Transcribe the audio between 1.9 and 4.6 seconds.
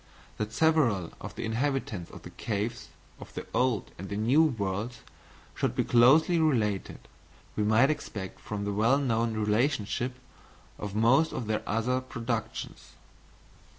of the caves of the Old and New